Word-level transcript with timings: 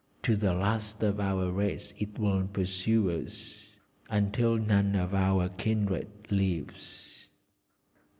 To 0.23 0.35
the 0.35 0.55
last 0.55 1.03
of 1.03 1.19
our 1.19 1.51
race 1.51 1.93
it 1.95 2.17
will 2.17 2.47
pursue 2.47 3.11
us, 3.11 3.77
until 4.09 4.57
none 4.57 4.95
of 4.95 5.13
our 5.13 5.47
kindred 5.49 6.09
lives." 6.31 7.29